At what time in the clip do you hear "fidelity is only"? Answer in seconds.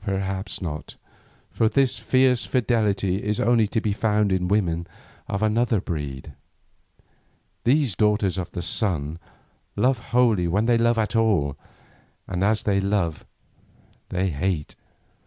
2.46-3.66